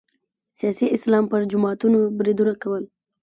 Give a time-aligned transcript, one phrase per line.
[0.59, 2.83] سیاسي اسلام پر جماعتونو بریدونه کول